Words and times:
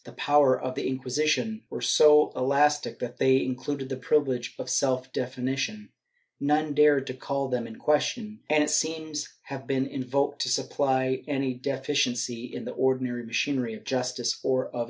"^ 0.00 0.02
The 0.04 0.12
powers 0.12 0.60
of 0.62 0.74
the 0.74 0.86
Inquisition 0.86 1.62
were 1.70 1.80
so 1.80 2.30
elastic 2.36 2.98
that 2.98 3.16
they 3.16 3.40
included 3.42 3.88
the 3.88 3.96
privilege 3.96 4.54
of 4.58 4.68
self 4.68 5.10
definition; 5.10 5.88
none 6.38 6.74
dared 6.74 7.06
to 7.06 7.14
call 7.14 7.48
them 7.48 7.66
in 7.66 7.76
question, 7.76 8.40
and 8.50 8.62
it 8.62 8.68
seems 8.68 9.26
have 9.44 9.66
been 9.66 9.86
invoked 9.86 10.42
to 10.42 10.50
supply 10.50 11.24
any 11.26 11.54
defi 11.54 11.94
ciency 11.94 12.52
in 12.52 12.66
the 12.66 12.72
ordinary 12.72 13.24
machinery 13.24 13.72
of 13.72 13.84
justice— 13.84 14.38
or 14.44 14.66
of 14.66 14.70
injustice. 14.74 14.84